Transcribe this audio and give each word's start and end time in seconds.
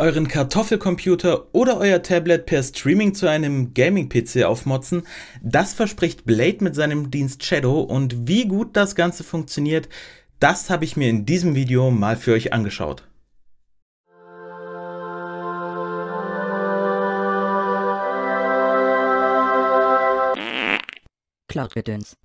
euren 0.00 0.28
Kartoffelcomputer 0.28 1.54
oder 1.54 1.76
euer 1.76 2.02
Tablet 2.02 2.46
per 2.46 2.62
Streaming 2.62 3.14
zu 3.14 3.28
einem 3.28 3.74
Gaming-PC 3.74 4.44
aufmotzen, 4.44 5.02
das 5.42 5.74
verspricht 5.74 6.24
Blade 6.24 6.64
mit 6.64 6.74
seinem 6.74 7.10
Dienst 7.10 7.44
Shadow 7.44 7.80
und 7.80 8.26
wie 8.26 8.48
gut 8.48 8.76
das 8.76 8.94
Ganze 8.94 9.24
funktioniert, 9.24 9.90
das 10.38 10.70
habe 10.70 10.86
ich 10.86 10.96
mir 10.96 11.10
in 11.10 11.26
diesem 11.26 11.54
Video 11.54 11.90
mal 11.90 12.16
für 12.16 12.32
euch 12.32 12.54
angeschaut. 12.54 13.06
Cloud-Gedöns. 21.48 22.16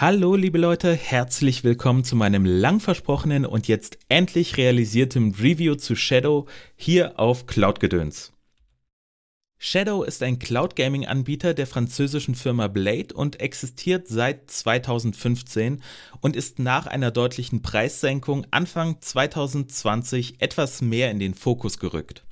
Hallo 0.00 0.34
liebe 0.34 0.56
Leute, 0.56 0.94
herzlich 0.94 1.62
willkommen 1.62 2.04
zu 2.04 2.16
meinem 2.16 2.46
lang 2.46 2.80
versprochenen 2.80 3.44
und 3.44 3.68
jetzt 3.68 3.98
endlich 4.08 4.56
realisierten 4.56 5.34
Review 5.34 5.74
zu 5.74 5.94
Shadow 5.94 6.46
hier 6.74 7.20
auf 7.20 7.44
Cloud-Gedöns. 7.44 8.32
Shadow 9.58 10.02
ist 10.02 10.22
ein 10.22 10.38
Cloud 10.38 10.74
Gaming 10.74 11.04
Anbieter 11.04 11.52
der 11.52 11.66
französischen 11.66 12.34
Firma 12.34 12.68
Blade 12.68 13.14
und 13.14 13.40
existiert 13.40 14.08
seit 14.08 14.50
2015 14.50 15.82
und 16.22 16.34
ist 16.34 16.58
nach 16.58 16.86
einer 16.86 17.10
deutlichen 17.10 17.60
Preissenkung 17.60 18.46
Anfang 18.50 19.02
2020 19.02 20.40
etwas 20.40 20.80
mehr 20.80 21.10
in 21.10 21.18
den 21.18 21.34
Fokus 21.34 21.78
gerückt. 21.78 22.24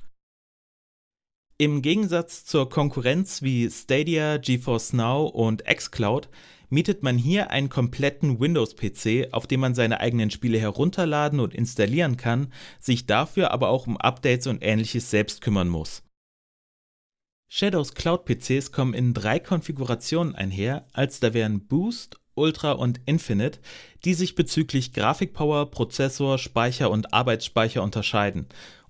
Im 1.61 1.81
Gegensatz 1.81 2.45
zur 2.45 2.69
Konkurrenz 2.69 3.41
wie 3.41 3.69
Stadia, 3.69 4.37
GeForce 4.37 4.93
Now 4.93 5.25
und 5.25 5.65
xCloud 5.65 6.29
mietet 6.69 7.03
man 7.03 7.17
hier 7.17 7.51
einen 7.51 7.67
kompletten 7.67 8.39
Windows-PC, 8.39 9.33
auf 9.33 9.45
dem 9.45 9.59
man 9.59 9.75
seine 9.75 9.99
eigenen 9.99 10.31
Spiele 10.31 10.57
herunterladen 10.57 11.41
und 11.41 11.53
installieren 11.53 12.15
kann, 12.15 12.53
sich 12.79 13.07
dafür 13.07 13.51
aber 13.51 13.67
auch 13.67 13.87
um 13.87 13.97
Updates 13.97 14.47
und 14.47 14.63
ähnliches 14.63 15.11
selbst 15.11 15.41
kümmern 15.41 15.67
muss. 15.67 16.03
Shadows 17.49 17.93
Cloud-PCs 17.93 18.71
kommen 18.71 18.93
in 18.93 19.13
drei 19.13 19.39
Konfigurationen 19.39 20.35
einher, 20.35 20.87
als 20.93 21.19
da 21.19 21.33
wären 21.33 21.67
Boost, 21.67 22.21
Ultra 22.35 22.71
und 22.71 23.01
Infinite, 23.05 23.59
die 24.05 24.13
sich 24.13 24.35
bezüglich 24.35 24.93
Grafikpower, 24.93 25.69
Prozessor, 25.71 26.37
Speicher 26.37 26.89
und 26.89 27.13
Arbeitsspeicher 27.13 27.83
unterscheiden 27.83 28.47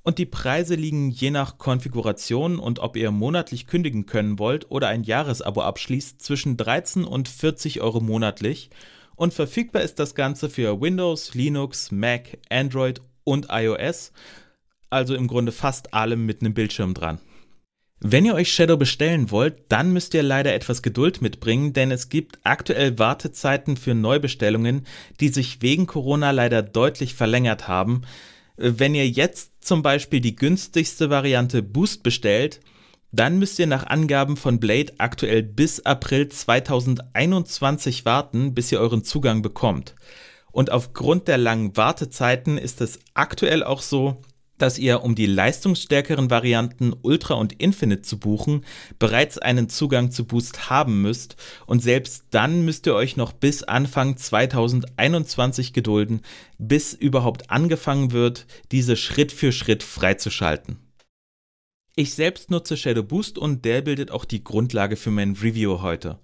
und 0.10 0.18
die 0.18 0.26
Preise 0.26 0.74
liegen 0.74 1.12
je 1.12 1.30
nach 1.30 1.60
Konfiguration 1.60 2.58
und 2.58 2.80
ob 2.80 2.98
ihr 2.98 3.12
monatlich 3.12 3.68
kündigen 3.68 4.08
können 4.08 4.40
wollt 4.40 4.72
oder 4.72 4.88
ein 4.88 5.04
Jahresabo 5.04 5.62
abschließt 5.62 6.20
zwischen 6.20 6.58
13 6.58 7.04
und 7.04 7.28
40 7.28 7.82
Euro 7.82 8.00
monatlich 8.00 8.72
und 9.18 9.36
verfügbar 9.36 9.84
ist 9.84 10.00
das 10.00 10.16
Ganze 10.16 10.50
für 10.50 10.82
Windows, 10.82 11.36
Linux, 11.36 11.92
Mac, 11.92 12.40
Android 12.50 13.04
und 13.24 13.50
iOS, 13.52 14.12
also 14.90 15.14
im 15.14 15.28
Grunde 15.28 15.52
fast 15.52 15.94
allem 15.94 16.26
mit 16.26 16.42
einem 16.42 16.56
Bildschirm 16.56 16.96
dran. 16.96 17.20
Wenn 18.00 18.26
ihr 18.26 18.34
euch 18.34 18.52
Shadow 18.52 18.78
bestellen 18.78 19.30
wollt, 19.30 19.62
dann 19.70 19.94
müsst 19.94 20.16
ihr 20.16 20.24
leider 20.24 20.56
etwas 20.56 20.82
Geduld 20.82 21.22
mitbringen, 21.22 21.74
denn 21.74 21.92
es 21.92 22.10
gibt 22.10 22.40
aktuell 22.44 22.98
Wartezeiten 22.98 23.78
für 23.78 23.94
Neubestellungen, 23.94 24.88
die 25.20 25.28
sich 25.28 25.62
wegen 25.62 25.86
Corona 25.86 26.32
leider 26.32 26.64
deutlich 26.64 27.14
verlängert 27.14 27.68
haben. 27.68 28.02
Wenn 28.62 28.94
ihr 28.94 29.08
jetzt 29.08 29.66
zum 29.66 29.82
Beispiel 29.82 30.20
die 30.20 30.36
günstigste 30.36 31.10
Variante 31.10 31.64
Boost 31.64 32.04
bestellt, 32.04 32.60
dann 33.14 33.40
müsst 33.40 33.58
ihr 33.58 33.68
nach 33.68 33.88
Angaben 33.88 34.36
von 34.36 34.60
Blade 34.60 34.92
aktuell 34.98 35.44
bis 35.44 35.86
April 35.86 36.28
2021 36.28 38.04
warten, 38.04 38.54
bis 38.54 38.70
ihr 38.74 38.82
euren 38.82 39.06
Zugang 39.06 39.42
bekommt. 39.42 39.96
Und 40.52 40.72
aufgrund 40.72 41.30
der 41.30 41.38
langen 41.38 41.78
Wartezeiten 41.78 42.58
ist 42.58 42.82
es 42.82 43.00
aktuell 43.14 43.64
auch 43.64 43.82
so, 43.82 44.22
dass 44.62 44.78
ihr, 44.78 45.04
um 45.04 45.16
die 45.16 45.26
leistungsstärkeren 45.26 46.30
Varianten 46.30 46.94
Ultra 47.02 47.36
und 47.36 47.54
Infinite 47.62 48.04
zu 48.04 48.20
buchen, 48.20 48.66
bereits 49.00 49.38
einen 49.38 49.70
Zugang 49.70 50.12
zu 50.12 50.26
Boost 50.26 50.70
haben 50.70 51.02
müsst 51.02 51.36
und 51.66 51.82
selbst 51.82 52.26
dann 52.32 52.66
müsst 52.66 52.86
ihr 52.88 52.96
euch 52.96 53.18
noch 53.18 53.32
bis 53.32 53.64
Anfang 53.64 54.18
2021 54.18 55.74
gedulden, 55.74 56.22
bis 56.58 56.94
überhaupt 56.94 57.50
angefangen 57.50 58.12
wird, 58.12 58.46
diese 58.72 58.96
Schritt 58.96 59.32
für 59.32 59.52
Schritt 59.52 59.84
freizuschalten. 59.84 60.78
Ich 61.96 62.14
selbst 62.14 62.50
nutze 62.50 62.78
Shadow 62.78 63.04
Boost 63.04 63.38
und 63.38 63.66
der 63.66 63.82
bildet 63.82 64.12
auch 64.12 64.24
die 64.24 64.44
Grundlage 64.44 64.96
für 64.96 65.12
mein 65.12 65.34
Review 65.34 65.82
heute. 65.82 66.20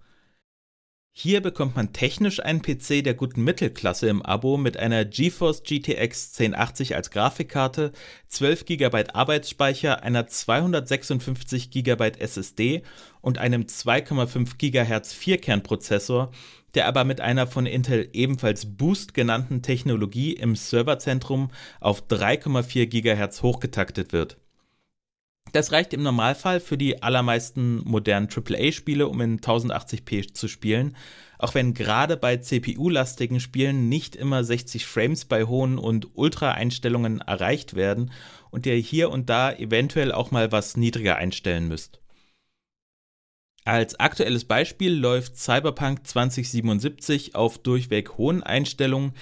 Hier 1.18 1.40
bekommt 1.40 1.78
man 1.78 1.94
technisch 1.94 2.42
einen 2.44 2.62
PC 2.62 3.02
der 3.02 3.14
guten 3.14 3.42
Mittelklasse 3.42 4.10
im 4.10 4.22
Abo 4.22 4.58
mit 4.58 4.76
einer 4.76 5.06
GeForce 5.06 5.64
GTX 5.64 6.38
1080 6.38 6.94
als 6.94 7.10
Grafikkarte, 7.10 7.94
12 8.28 8.66
GB 8.66 9.06
Arbeitsspeicher, 9.14 10.04
einer 10.04 10.28
256 10.28 11.72
GB 11.72 12.12
SSD 12.20 12.84
und 13.22 13.38
einem 13.38 13.62
2,5 13.62 14.58
GHz 14.58 15.14
Vierkernprozessor, 15.14 16.32
der 16.74 16.86
aber 16.86 17.06
mit 17.06 17.22
einer 17.22 17.48
von 17.48 17.66
Intel 17.66 18.10
ebenfalls 18.12 18.76
Boost 18.76 19.14
genannten 19.14 19.62
Technologie 19.62 20.34
im 20.34 20.58
Serverzentrum 20.58 21.50
auf 21.80 22.08
3,4 22.10 22.88
GHz 22.88 23.42
hochgetaktet 23.42 24.12
wird. 24.12 24.36
Das 25.56 25.72
reicht 25.72 25.94
im 25.94 26.04
Normalfall 26.04 26.60
für 26.60 26.78
die 26.78 27.02
allermeisten 27.02 27.78
modernen 27.86 28.28
AAA-Spiele, 28.28 29.08
um 29.08 29.22
in 29.22 29.40
1080p 29.40 30.34
zu 30.34 30.50
spielen, 30.50 30.98
auch 31.40 31.56
wenn 31.56 31.74
gerade 31.74 32.18
bei 32.18 32.36
CPU-lastigen 32.36 33.40
Spielen 33.40 33.88
nicht 33.88 34.18
immer 34.18 34.44
60 34.44 34.86
Frames 34.86 35.24
bei 35.24 35.46
hohen 35.46 35.78
und 35.78 36.10
Ultra-Einstellungen 36.14 37.22
erreicht 37.22 37.74
werden 37.74 38.12
und 38.52 38.66
ihr 38.66 38.76
hier 38.76 39.10
und 39.12 39.30
da 39.30 39.54
eventuell 39.54 40.12
auch 40.12 40.30
mal 40.30 40.52
was 40.52 40.76
niedriger 40.76 41.16
einstellen 41.16 41.70
müsst. 41.70 42.02
Als 43.64 43.98
aktuelles 43.98 44.44
Beispiel 44.44 44.94
läuft 44.94 45.38
Cyberpunk 45.38 46.06
2077 46.06 47.34
auf 47.34 47.60
durchweg 47.60 48.18
hohen 48.18 48.44
Einstellungen, 48.44 49.14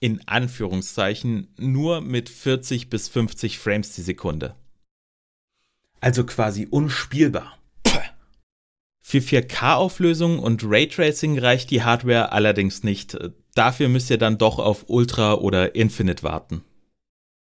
in 0.00 0.20
Anführungszeichen 0.26 1.54
nur 1.58 2.00
mit 2.00 2.28
40 2.28 2.90
bis 2.90 3.08
50 3.08 3.60
Frames 3.60 3.94
die 3.94 4.02
Sekunde 4.02 4.56
also 6.04 6.24
quasi 6.24 6.68
unspielbar. 6.70 7.58
Für 9.00 9.18
4K-Auflösung 9.18 10.38
und 10.38 10.62
Raytracing 10.64 11.38
reicht 11.38 11.70
die 11.70 11.82
Hardware 11.82 12.32
allerdings 12.32 12.82
nicht. 12.82 13.16
Dafür 13.54 13.88
müsst 13.88 14.10
ihr 14.10 14.18
dann 14.18 14.38
doch 14.38 14.58
auf 14.58 14.84
Ultra 14.88 15.34
oder 15.34 15.74
Infinite 15.74 16.22
warten. 16.22 16.62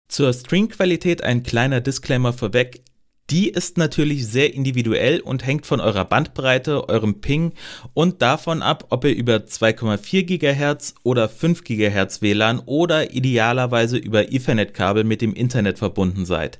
Zur 0.08 0.32
Streamqualität 0.32 1.22
ein 1.22 1.44
kleiner 1.44 1.80
Disclaimer 1.80 2.32
vorweg. 2.32 2.82
Die 3.30 3.48
ist 3.48 3.78
natürlich 3.78 4.26
sehr 4.26 4.52
individuell 4.52 5.20
und 5.20 5.46
hängt 5.46 5.66
von 5.66 5.80
eurer 5.80 6.04
Bandbreite, 6.04 6.88
eurem 6.88 7.20
Ping 7.20 7.52
und 7.94 8.20
davon 8.20 8.62
ab, 8.62 8.86
ob 8.90 9.04
ihr 9.04 9.14
über 9.14 9.36
2,4 9.36 10.24
GHz 10.24 10.94
oder 11.04 11.28
5 11.28 11.62
GHz 11.62 12.22
WLAN 12.22 12.58
oder 12.66 13.12
idealerweise 13.12 13.96
über 13.96 14.32
Ethernet-Kabel 14.32 15.04
mit 15.04 15.20
dem 15.20 15.34
Internet 15.34 15.78
verbunden 15.78 16.26
seid. 16.26 16.58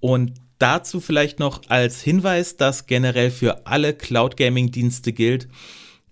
Und 0.00 0.41
Dazu 0.62 1.00
vielleicht 1.00 1.40
noch 1.40 1.62
als 1.66 2.02
Hinweis, 2.02 2.56
dass 2.56 2.86
generell 2.86 3.32
für 3.32 3.66
alle 3.66 3.94
Cloud 3.94 4.36
Gaming 4.36 4.70
Dienste 4.70 5.12
gilt, 5.12 5.48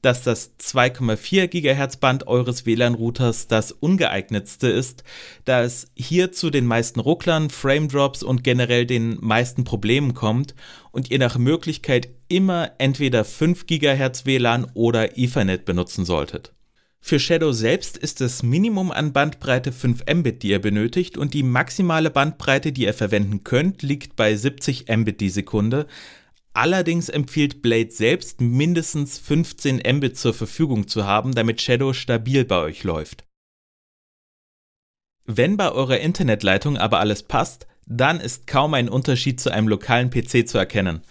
dass 0.03 0.25
das 0.25 0.59
2,4 0.59 1.47
GHz 1.47 1.99
Band 1.99 2.27
eures 2.27 2.67
WLAN-Routers 2.67 3.47
das 3.47 3.71
ungeeignetste 3.71 4.67
ist, 4.67 5.05
da 5.45 5.63
es 5.63 5.93
hier 5.95 6.33
zu 6.33 6.51
den 6.51 6.67
meisten 6.67 6.99
Rucklern, 6.99 7.49
Frame 7.49 7.87
Drops 7.87 8.25
und 8.25 8.43
generell 8.43 8.87
den 8.87 9.19
meisten 9.21 9.63
Problemen 9.63 10.15
kommt 10.15 10.57
und 10.91 11.13
ihr 11.13 11.21
nach 11.21 11.39
Möglichkeit 11.39 12.09
immer 12.27 12.73
entweder 12.79 13.25
5 13.25 13.67
GHz 13.67 14.27
WLAN 14.27 14.69
oder 14.75 15.17
Ethernet 15.17 15.65
benutzen 15.65 16.05
solltet. 16.05 16.55
Für 17.03 17.19
Shadow 17.19 17.53
selbst 17.53 17.97
ist 17.97 18.21
das 18.21 18.43
Minimum 18.43 18.93
an 18.93 19.13
Bandbreite 19.13 19.73
5 19.73 20.05
Mbit, 20.15 20.43
die 20.43 20.51
ihr 20.51 20.61
benötigt, 20.61 21.17
und 21.17 21.35
die 21.35 21.43
maximale 21.43 22.11
Bandbreite, 22.11 22.73
die 22.73 22.83
ihr 22.83 22.95
verwenden 22.95 23.43
könnt, 23.43 23.83
liegt 23.83 24.17
bei 24.17 24.37
70 24.37 24.87
Mbit 24.89 25.21
die 25.21 25.31
Sekunde. 25.31 25.87
Allerdings 26.53 27.09
empfiehlt 27.09 27.63
Blade 27.63 27.91
selbst 27.91 28.41
mindestens 28.41 29.19
15 29.19 29.83
Mbit 29.97 30.19
zur 30.19 30.35
Verfügung 30.35 30.89
zu 30.89 31.05
haben, 31.05 31.35
damit 31.35 31.61
Shadow 31.61 31.93
stabil 31.93 32.45
bei 32.45 32.59
euch 32.59 32.85
läuft. 32.85 33.25
Wenn 35.25 35.57
bei 35.57 35.71
eurer 35.73 35.99
Internetleitung 35.99 36.77
aber 36.77 37.01
alles 37.01 37.23
passt, 37.23 37.67
dann 37.87 38.21
ist 38.21 38.47
kaum 38.47 38.75
ein 38.75 38.89
Unterschied 38.89 39.41
zu 39.41 39.51
einem 39.51 39.69
lokalen 39.69 40.11
PC 40.11 40.49
zu 40.49 40.59
erkennen. 40.59 41.03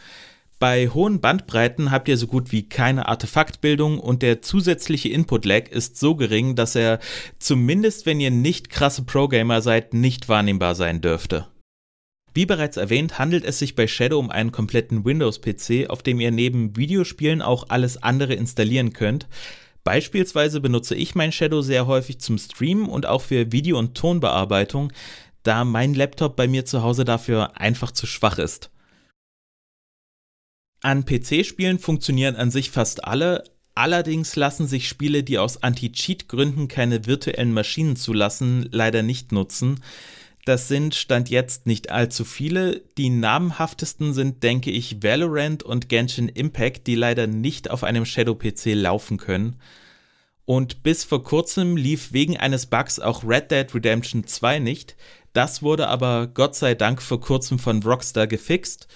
Bei 0.59 0.89
hohen 0.89 1.21
Bandbreiten 1.21 1.89
habt 1.89 2.09
ihr 2.09 2.17
so 2.17 2.27
gut 2.27 2.51
wie 2.51 2.67
keine 2.67 3.07
Artefaktbildung 3.07 3.97
und 3.97 4.21
der 4.21 4.41
zusätzliche 4.41 5.07
Input-Lag 5.07 5.69
ist 5.69 5.97
so 5.97 6.15
gering, 6.15 6.55
dass 6.55 6.75
er 6.75 6.99
zumindest 7.39 8.05
wenn 8.05 8.19
ihr 8.19 8.29
nicht 8.29 8.69
krasse 8.69 9.03
Pro-Gamer 9.03 9.61
seid, 9.61 9.93
nicht 9.93 10.27
wahrnehmbar 10.27 10.75
sein 10.75 10.99
dürfte. 10.99 11.47
Wie 12.33 12.45
bereits 12.45 12.75
erwähnt, 12.75 13.17
handelt 13.17 13.45
es 13.45 13.57
sich 13.57 13.75
bei 13.75 13.87
Shadow 13.87 14.19
um 14.19 14.29
einen 14.29 14.51
kompletten 14.51 15.05
Windows-PC, 15.05 15.89
auf 15.89 16.03
dem 16.03 16.19
ihr 16.19 16.31
neben 16.31 16.75
Videospielen 16.75 17.41
auch 17.41 17.69
alles 17.69 18.03
andere 18.03 18.33
installieren 18.33 18.91
könnt. 18.91 19.29
Beispielsweise 19.85 20.59
benutze 20.59 20.93
ich 20.93 21.15
mein 21.15 21.31
Shadow 21.31 21.61
sehr 21.61 21.87
häufig 21.87 22.19
zum 22.19 22.37
Streamen 22.37 22.89
und 22.89 23.05
auch 23.05 23.21
für 23.21 23.53
Video- 23.53 23.79
und 23.79 23.95
Tonbearbeitung, 23.95 24.91
da 25.43 25.63
mein 25.63 25.93
Laptop 25.93 26.35
bei 26.35 26.49
mir 26.49 26.65
zu 26.65 26.83
Hause 26.83 27.05
dafür 27.05 27.57
einfach 27.57 27.91
zu 27.91 28.05
schwach 28.05 28.37
ist. 28.39 28.69
An 30.81 31.05
PC-Spielen 31.05 31.79
funktionieren 31.79 32.35
an 32.35 32.51
sich 32.51 32.71
fast 32.71 33.03
alle, 33.03 33.43
allerdings 33.75 34.35
lassen 34.35 34.67
sich 34.67 34.87
Spiele, 34.87 35.23
die 35.23 35.37
aus 35.37 35.61
Anti-Cheat-Gründen 35.61 36.67
keine 36.67 37.05
virtuellen 37.05 37.53
Maschinen 37.53 37.95
zulassen, 37.95 38.67
leider 38.71 39.03
nicht 39.03 39.31
nutzen. 39.31 39.81
Das 40.45 40.67
sind 40.67 40.95
Stand 40.95 41.29
jetzt 41.29 41.67
nicht 41.67 41.91
allzu 41.91 42.25
viele. 42.25 42.81
Die 42.97 43.09
namhaftesten 43.09 44.13
sind, 44.13 44.41
denke 44.41 44.71
ich, 44.71 45.03
Valorant 45.03 45.63
und 45.63 45.89
Genshin 45.89 46.29
Impact, 46.29 46.87
die 46.87 46.95
leider 46.95 47.27
nicht 47.27 47.69
auf 47.69 47.83
einem 47.83 48.05
Shadow-PC 48.05 48.73
laufen 48.73 49.17
können. 49.17 49.57
Und 50.45 50.81
bis 50.81 51.03
vor 51.03 51.23
kurzem 51.23 51.77
lief 51.77 52.13
wegen 52.13 52.37
eines 52.37 52.65
Bugs 52.65 52.99
auch 52.99 53.23
Red 53.23 53.51
Dead 53.51 53.75
Redemption 53.75 54.25
2 54.25 54.57
nicht. 54.59 54.95
Das 55.33 55.61
wurde 55.61 55.87
aber 55.87 56.25
Gott 56.25 56.55
sei 56.55 56.73
Dank 56.73 57.03
vor 57.03 57.21
kurzem 57.21 57.59
von 57.59 57.83
Rockstar 57.83 58.25
gefixt. 58.25 58.87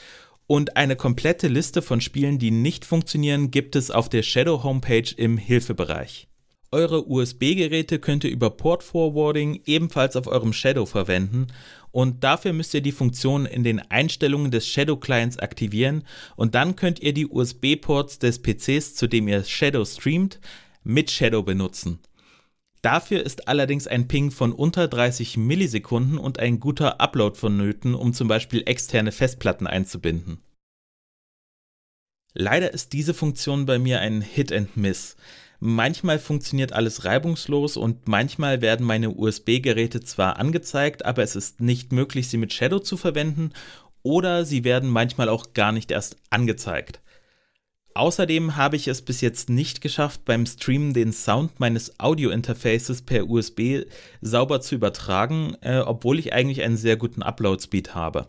Und 0.45 0.75
eine 0.75 0.95
komplette 0.95 1.47
Liste 1.47 1.81
von 1.81 2.01
Spielen, 2.01 2.37
die 2.37 2.51
nicht 2.51 2.85
funktionieren, 2.85 3.49
gibt 3.49 3.75
es 3.75 3.91
auf 3.91 4.09
der 4.09 4.23
Shadow 4.23 4.63
Homepage 4.63 5.09
im 5.15 5.37
Hilfebereich. 5.37 6.27
Eure 6.73 7.07
USB-Geräte 7.07 7.99
könnt 7.99 8.23
ihr 8.23 8.31
über 8.31 8.49
Port 8.49 8.81
Forwarding 8.81 9.61
ebenfalls 9.67 10.15
auf 10.15 10.25
eurem 10.25 10.53
Shadow 10.53 10.87
verwenden 10.87 11.47
und 11.91 12.23
dafür 12.23 12.51
müsst 12.51 12.73
ihr 12.73 12.81
die 12.81 12.91
Funktion 12.91 13.45
in 13.45 13.63
den 13.63 13.79
Einstellungen 13.79 14.49
des 14.49 14.67
Shadow 14.67 14.97
Clients 14.97 15.37
aktivieren 15.37 16.03
und 16.35 16.55
dann 16.55 16.75
könnt 16.75 16.99
ihr 16.99 17.13
die 17.13 17.27
USB-Ports 17.27 18.17
des 18.17 18.41
PCs, 18.41 18.95
zu 18.95 19.05
dem 19.05 19.27
ihr 19.27 19.43
Shadow 19.43 19.85
streamt, 19.85 20.39
mit 20.83 21.11
Shadow 21.11 21.43
benutzen. 21.43 21.99
Dafür 22.83 23.23
ist 23.23 23.47
allerdings 23.47 23.87
ein 23.87 24.09
Ping 24.09 24.29
von 24.29 24.51
unter 24.51 24.89
30 24.89 25.37
Millisekunden 25.37 26.17
und 26.17 26.37
ein 26.37 26.59
guter 26.59 26.99
Upload 26.99 27.37
vonnöten, 27.37 27.95
um 27.95 28.13
zum 28.13 28.27
Beispiel 28.27 28.63
externe 28.65 29.13
Festplatten 29.13 29.67
einzubinden. 29.67 30.43
Leider 32.33 32.73
ist 32.73 32.91
diese 32.91 33.13
Funktion 33.13 33.65
bei 33.65 33.79
mir 33.79 34.01
ein 34.01 34.21
Hit 34.21 34.51
and 34.51 34.75
Miss. 34.75 35.15
Manchmal 35.61 36.19
funktioniert 36.19 36.73
alles 36.73 37.05
reibungslos 37.05 37.77
und 37.77 38.09
manchmal 38.09 38.61
werden 38.61 38.85
meine 38.85 39.11
USB-Geräte 39.11 40.01
zwar 40.01 40.37
angezeigt, 40.37 41.05
aber 41.05 41.23
es 41.23 41.37
ist 41.37 41.61
nicht 41.61 41.93
möglich, 41.93 42.27
sie 42.27 42.37
mit 42.37 42.51
Shadow 42.51 42.79
zu 42.79 42.97
verwenden 42.97 43.53
oder 44.01 44.43
sie 44.43 44.65
werden 44.65 44.89
manchmal 44.89 45.29
auch 45.29 45.53
gar 45.53 45.71
nicht 45.71 45.89
erst 45.89 46.17
angezeigt. 46.29 47.02
Außerdem 47.95 48.55
habe 48.55 48.75
ich 48.75 48.87
es 48.87 49.03
bis 49.03 49.21
jetzt 49.21 49.49
nicht 49.49 49.81
geschafft, 49.81 50.25
beim 50.25 50.45
Streamen 50.45 50.93
den 50.93 51.13
Sound 51.13 51.59
meines 51.59 51.99
Audio-Interfaces 51.99 53.03
per 53.03 53.29
USB 53.29 53.85
sauber 54.21 54.61
zu 54.61 54.75
übertragen, 54.75 55.55
äh, 55.61 55.79
obwohl 55.79 56.17
ich 56.17 56.33
eigentlich 56.33 56.63
einen 56.63 56.77
sehr 56.77 56.97
guten 56.97 57.21
Upload-Speed 57.21 57.93
habe. 57.93 58.27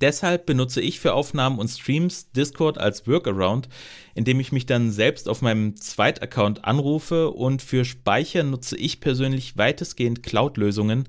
Deshalb 0.00 0.46
benutze 0.46 0.80
ich 0.80 0.98
für 0.98 1.12
Aufnahmen 1.12 1.58
und 1.58 1.68
Streams 1.68 2.32
Discord 2.32 2.78
als 2.78 3.06
Workaround, 3.06 3.68
indem 4.14 4.40
ich 4.40 4.50
mich 4.50 4.64
dann 4.64 4.90
selbst 4.90 5.28
auf 5.28 5.42
meinem 5.42 5.76
Zweitaccount 5.76 6.64
anrufe 6.64 7.30
und 7.30 7.60
für 7.60 7.84
Speicher 7.84 8.44
nutze 8.44 8.78
ich 8.78 9.00
persönlich 9.00 9.58
weitestgehend 9.58 10.22
Cloud-Lösungen. 10.22 11.04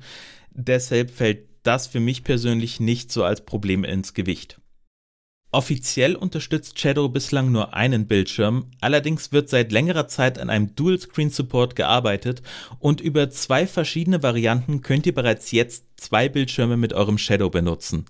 Deshalb 0.52 1.12
fällt 1.12 1.48
das 1.64 1.88
für 1.88 2.02
mich 2.02 2.24
persönlich 2.24 2.80
nicht 2.80 3.12
so 3.12 3.24
als 3.24 3.46
Problem 3.46 3.86
ins 3.86 4.14
Gewicht. 4.14 4.60
Offiziell 5.56 6.18
unterstützt 6.18 6.78
Shadow 6.82 7.08
bislang 7.08 7.50
nur 7.50 7.74
einen 7.74 8.08
Bildschirm, 8.08 8.72
allerdings 8.82 9.32
wird 9.32 9.48
seit 9.48 9.72
längerer 9.72 10.10
Zeit 10.10 10.38
an 10.38 10.50
einem 10.50 10.76
Dual-Screen-Support 10.76 11.78
gearbeitet 11.78 12.42
und 12.80 13.00
über 13.00 13.30
zwei 13.30 13.66
verschiedene 13.66 14.22
Varianten 14.22 14.82
könnt 14.82 15.06
ihr 15.06 15.16
bereits 15.16 15.54
jetzt 15.54 15.86
zwei 15.96 16.28
Bildschirme 16.28 16.76
mit 16.76 16.92
eurem 16.92 17.18
Shadow 17.18 17.50
benutzen. 17.50 18.04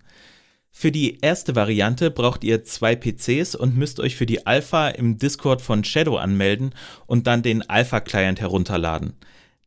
Für 0.72 0.92
die 0.92 1.20
erste 1.22 1.56
Variante 1.56 2.10
braucht 2.10 2.44
ihr 2.44 2.64
zwei 2.64 2.96
PCs 2.96 3.54
und 3.54 3.78
müsst 3.78 4.00
euch 4.00 4.16
für 4.16 4.26
die 4.26 4.48
Alpha 4.48 4.88
im 4.88 5.20
Discord 5.20 5.62
von 5.62 5.84
Shadow 5.84 6.18
anmelden 6.18 6.74
und 7.06 7.28
dann 7.28 7.44
den 7.44 7.62
Alpha-Client 7.70 8.42
herunterladen. 8.42 9.14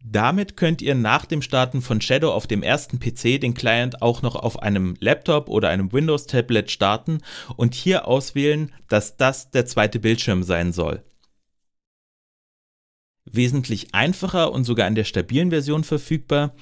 Damit 0.04 0.56
könnt 0.56 0.80
ihr 0.80 0.94
nach 0.94 1.26
dem 1.26 1.42
Starten 1.42 1.82
von 1.82 2.00
Shadow 2.00 2.30
auf 2.30 2.46
dem 2.46 2.62
ersten 2.62 3.00
PC 3.00 3.40
den 3.40 3.54
Client 3.54 4.00
auch 4.00 4.22
noch 4.22 4.36
auf 4.36 4.62
einem 4.62 4.94
Laptop 5.00 5.48
oder 5.48 5.68
einem 5.68 5.92
Windows-Tablet 5.92 6.70
starten 6.70 7.18
und 7.56 7.74
hier 7.74 8.06
auswählen, 8.06 8.72
dass 8.88 9.16
das 9.16 9.50
der 9.50 9.66
zweite 9.66 9.98
Bildschirm 9.98 10.42
sein 10.42 10.72
soll. 10.72 11.02
Wesentlich 13.24 13.94
einfacher 13.94 14.52
und 14.52 14.64
sogar 14.64 14.88
in 14.88 14.94
der 14.94 15.04
stabilen 15.04 15.50
Version 15.50 15.84
verfügbar 15.84 16.54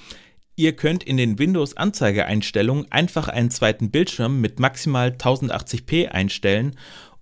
Ihr 0.58 0.74
könnt 0.74 1.04
in 1.04 1.18
den 1.18 1.38
Windows-Anzeigeeinstellungen 1.38 2.90
einfach 2.90 3.28
einen 3.28 3.50
zweiten 3.50 3.90
Bildschirm 3.90 4.40
mit 4.40 4.58
maximal 4.58 5.10
1080p 5.10 6.08
einstellen 6.08 6.76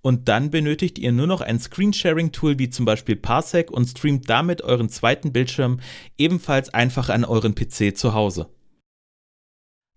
und 0.05 0.27
dann 0.29 0.51
benötigt 0.51 0.99
ihr 0.99 1.11
nur 1.11 1.25
noch 1.25 1.41
ein 1.41 1.59
Screensharing-Tool 1.59 2.59
wie 2.59 2.69
zum 2.69 2.85
Beispiel 2.85 3.15
Parsec 3.15 3.71
und 3.71 3.87
streamt 3.87 4.29
damit 4.29 4.61
euren 4.61 4.87
zweiten 4.87 5.33
Bildschirm 5.33 5.79
ebenfalls 6.15 6.71
einfach 6.71 7.09
an 7.09 7.25
euren 7.25 7.55
PC 7.55 7.97
zu 7.97 8.13
Hause. 8.13 8.47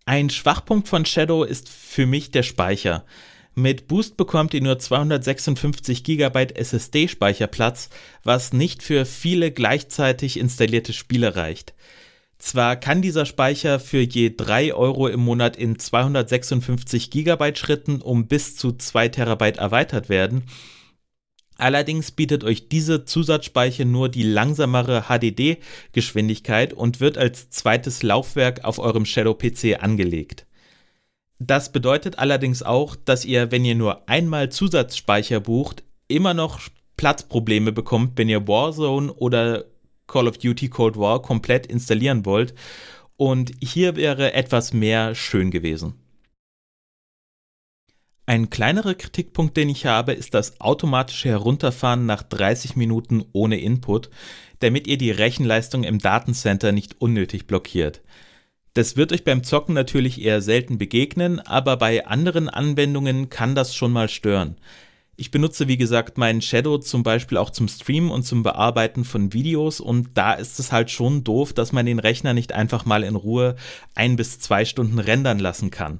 Ein 0.06 0.30
Schwachpunkt 0.30 0.88
von 0.88 1.04
Shadow 1.04 1.44
ist 1.44 1.68
für 1.68 2.06
mich 2.06 2.30
der 2.30 2.42
Speicher. 2.42 3.04
Mit 3.54 3.86
Boost 3.86 4.16
bekommt 4.16 4.54
ihr 4.54 4.62
nur 4.62 4.78
256 4.78 6.04
GB 6.04 6.54
SSD-Speicherplatz, 6.54 7.90
was 8.24 8.54
nicht 8.54 8.82
für 8.82 9.04
viele 9.04 9.50
gleichzeitig 9.50 10.38
installierte 10.38 10.94
Spiele 10.94 11.36
reicht. 11.36 11.74
Zwar 12.38 12.76
kann 12.76 13.02
dieser 13.02 13.26
Speicher 13.26 13.80
für 13.80 14.00
je 14.00 14.32
3 14.36 14.72
Euro 14.72 15.08
im 15.08 15.20
Monat 15.20 15.56
in 15.56 15.78
256 15.78 17.10
GB 17.10 17.56
Schritten 17.56 18.00
um 18.00 18.28
bis 18.28 18.56
zu 18.56 18.72
2 18.72 19.08
Terabyte 19.08 19.58
erweitert 19.58 20.08
werden, 20.08 20.44
allerdings 21.56 22.12
bietet 22.12 22.44
euch 22.44 22.68
diese 22.68 23.04
Zusatzspeicher 23.04 23.84
nur 23.84 24.08
die 24.08 24.22
langsamere 24.22 25.06
HDD-Geschwindigkeit 25.08 26.72
und 26.72 27.00
wird 27.00 27.18
als 27.18 27.50
zweites 27.50 28.04
Laufwerk 28.04 28.64
auf 28.64 28.78
eurem 28.78 29.04
Shadow 29.04 29.34
PC 29.34 29.82
angelegt. 29.82 30.46
Das 31.40 31.72
bedeutet 31.72 32.18
allerdings 32.18 32.62
auch, 32.62 32.96
dass 32.96 33.24
ihr, 33.24 33.50
wenn 33.50 33.64
ihr 33.64 33.74
nur 33.74 34.08
einmal 34.08 34.50
Zusatzspeicher 34.50 35.40
bucht, 35.40 35.82
immer 36.06 36.34
noch 36.34 36.60
Platzprobleme 36.96 37.72
bekommt, 37.72 38.12
wenn 38.16 38.28
ihr 38.28 38.46
Warzone 38.46 39.12
oder 39.12 39.64
Call 40.08 40.26
of 40.26 40.38
Duty 40.38 40.68
Cold 40.68 40.98
War 40.98 41.22
komplett 41.22 41.66
installieren 41.66 42.26
wollt. 42.26 42.54
Und 43.16 43.52
hier 43.62 43.94
wäre 43.94 44.32
etwas 44.32 44.72
mehr 44.72 45.14
schön 45.14 45.52
gewesen. 45.52 45.94
Ein 48.26 48.50
kleinerer 48.50 48.94
Kritikpunkt, 48.94 49.56
den 49.56 49.70
ich 49.70 49.86
habe, 49.86 50.12
ist 50.12 50.34
das 50.34 50.60
automatische 50.60 51.30
Herunterfahren 51.30 52.04
nach 52.04 52.22
30 52.22 52.76
Minuten 52.76 53.24
ohne 53.32 53.58
Input, 53.58 54.10
damit 54.58 54.86
ihr 54.86 54.98
die 54.98 55.10
Rechenleistung 55.10 55.82
im 55.82 55.98
Datencenter 55.98 56.72
nicht 56.72 57.00
unnötig 57.00 57.46
blockiert. 57.46 58.02
Das 58.74 58.96
wird 58.96 59.12
euch 59.12 59.24
beim 59.24 59.44
Zocken 59.44 59.74
natürlich 59.74 60.20
eher 60.20 60.42
selten 60.42 60.76
begegnen, 60.76 61.40
aber 61.40 61.78
bei 61.78 62.06
anderen 62.06 62.50
Anwendungen 62.50 63.30
kann 63.30 63.54
das 63.54 63.74
schon 63.74 63.92
mal 63.92 64.10
stören. 64.10 64.56
Ich 65.20 65.32
benutze, 65.32 65.66
wie 65.66 65.76
gesagt, 65.76 66.16
meinen 66.16 66.40
Shadow 66.40 66.78
zum 66.78 67.02
Beispiel 67.02 67.38
auch 67.38 67.50
zum 67.50 67.66
Streamen 67.66 68.12
und 68.12 68.22
zum 68.22 68.44
Bearbeiten 68.44 69.04
von 69.04 69.32
Videos 69.32 69.80
und 69.80 70.10
da 70.14 70.32
ist 70.34 70.60
es 70.60 70.70
halt 70.70 70.92
schon 70.92 71.24
doof, 71.24 71.52
dass 71.52 71.72
man 71.72 71.86
den 71.86 71.98
Rechner 71.98 72.34
nicht 72.34 72.52
einfach 72.52 72.84
mal 72.84 73.02
in 73.02 73.16
Ruhe 73.16 73.56
ein 73.96 74.14
bis 74.14 74.38
zwei 74.38 74.64
Stunden 74.64 75.00
rendern 75.00 75.40
lassen 75.40 75.72
kann. 75.72 75.98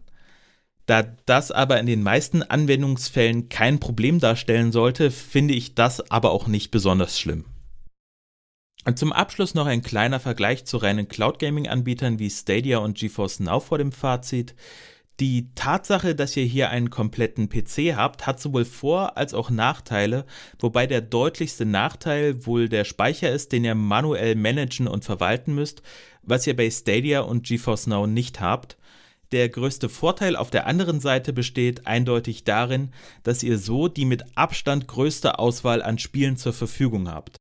Da 0.86 1.02
das 1.02 1.50
aber 1.50 1.80
in 1.80 1.86
den 1.86 2.00
meisten 2.00 2.44
Anwendungsfällen 2.44 3.48
kein 3.48 3.80
Problem 3.80 4.20
darstellen 4.20 4.70
sollte, 4.70 5.10
finde 5.10 5.54
ich 5.54 5.74
das 5.74 6.12
aber 6.12 6.30
auch 6.30 6.46
nicht 6.46 6.70
besonders 6.70 7.18
schlimm. 7.18 7.44
Und 8.84 9.00
zum 9.00 9.12
Abschluss 9.12 9.52
noch 9.52 9.66
ein 9.66 9.82
kleiner 9.82 10.20
Vergleich 10.20 10.64
zu 10.64 10.76
reinen 10.76 11.08
Cloud 11.08 11.40
Gaming 11.40 11.66
Anbietern 11.66 12.20
wie 12.20 12.30
Stadia 12.30 12.78
und 12.78 12.96
GeForce 12.96 13.40
Now 13.40 13.58
vor 13.58 13.78
dem 13.78 13.90
Fazit. 13.90 14.54
Die 15.20 15.52
Tatsache, 15.56 16.14
dass 16.14 16.36
ihr 16.36 16.44
hier 16.44 16.70
einen 16.70 16.90
kompletten 16.90 17.48
PC 17.48 17.96
habt, 17.96 18.26
hat 18.28 18.40
sowohl 18.40 18.64
Vor- 18.64 19.16
als 19.16 19.34
auch 19.34 19.50
Nachteile, 19.50 20.24
wobei 20.60 20.86
der 20.86 21.00
deutlichste 21.00 21.66
Nachteil 21.66 22.46
wohl 22.46 22.68
der 22.68 22.84
Speicher 22.84 23.32
ist, 23.32 23.50
den 23.50 23.64
ihr 23.64 23.74
manuell 23.74 24.36
managen 24.36 24.86
und 24.86 25.04
verwalten 25.04 25.56
müsst, 25.56 25.82
was 26.22 26.46
ihr 26.46 26.54
bei 26.54 26.70
Stadia 26.70 27.22
und 27.22 27.44
GeForce 27.44 27.88
Now 27.88 28.06
nicht 28.06 28.40
habt. 28.40 28.76
Der 29.32 29.48
größte 29.48 29.88
Vorteil 29.88 30.36
auf 30.36 30.50
der 30.50 30.68
anderen 30.68 31.00
Seite 31.00 31.32
besteht 31.32 31.86
eindeutig 31.86 32.44
darin, 32.44 32.92
dass 33.24 33.42
ihr 33.42 33.58
so 33.58 33.88
die 33.88 34.04
mit 34.04 34.22
Abstand 34.36 34.86
größte 34.86 35.40
Auswahl 35.40 35.82
an 35.82 35.98
Spielen 35.98 36.36
zur 36.36 36.52
Verfügung 36.52 37.10
habt. 37.10 37.38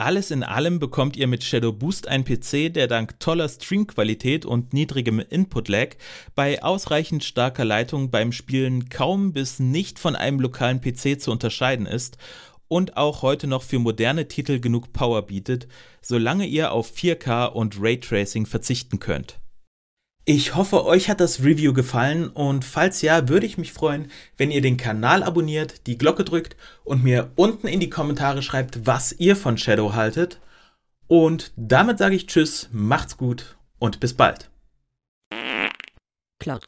Alles 0.00 0.30
in 0.30 0.44
allem 0.44 0.78
bekommt 0.78 1.16
ihr 1.16 1.26
mit 1.26 1.42
Shadow 1.42 1.72
Boost 1.72 2.06
einen 2.06 2.22
PC, 2.22 2.72
der 2.72 2.86
dank 2.86 3.18
toller 3.18 3.48
Streamqualität 3.48 4.46
und 4.46 4.72
niedrigem 4.72 5.18
Input-Lag 5.18 5.96
bei 6.36 6.62
ausreichend 6.62 7.24
starker 7.24 7.64
Leitung 7.64 8.12
beim 8.12 8.30
Spielen 8.30 8.90
kaum 8.90 9.32
bis 9.32 9.58
nicht 9.58 9.98
von 9.98 10.14
einem 10.14 10.38
lokalen 10.38 10.80
PC 10.80 11.20
zu 11.20 11.32
unterscheiden 11.32 11.86
ist 11.86 12.16
und 12.68 12.96
auch 12.96 13.22
heute 13.22 13.48
noch 13.48 13.64
für 13.64 13.80
moderne 13.80 14.28
Titel 14.28 14.60
genug 14.60 14.92
Power 14.92 15.22
bietet, 15.22 15.66
solange 16.00 16.46
ihr 16.46 16.70
auf 16.70 16.92
4K 16.94 17.46
und 17.46 17.80
Raytracing 17.80 18.46
verzichten 18.46 19.00
könnt. 19.00 19.40
Ich 20.30 20.54
hoffe, 20.54 20.84
euch 20.84 21.08
hat 21.08 21.20
das 21.20 21.42
Review 21.42 21.72
gefallen 21.72 22.28
und 22.28 22.62
falls 22.62 23.00
ja, 23.00 23.30
würde 23.30 23.46
ich 23.46 23.56
mich 23.56 23.72
freuen, 23.72 24.10
wenn 24.36 24.50
ihr 24.50 24.60
den 24.60 24.76
Kanal 24.76 25.22
abonniert, 25.22 25.86
die 25.86 25.96
Glocke 25.96 26.22
drückt 26.22 26.54
und 26.84 27.02
mir 27.02 27.32
unten 27.36 27.66
in 27.66 27.80
die 27.80 27.88
Kommentare 27.88 28.42
schreibt, 28.42 28.86
was 28.86 29.12
ihr 29.12 29.36
von 29.36 29.56
Shadow 29.56 29.94
haltet. 29.94 30.38
Und 31.06 31.52
damit 31.56 31.96
sage 31.96 32.14
ich 32.14 32.26
Tschüss, 32.26 32.68
macht's 32.72 33.16
gut 33.16 33.56
und 33.78 34.00
bis 34.00 34.12
bald. 34.12 34.50
Cloud. 36.38 36.66